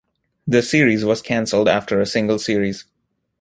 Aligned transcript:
The 0.47 0.63
series 0.63 1.05
was 1.05 1.21
cancelled 1.21 1.69
after 1.69 2.01
a 2.01 2.07
single 2.07 2.39
series. 2.39 2.85